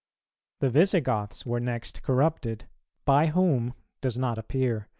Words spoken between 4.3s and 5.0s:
appear.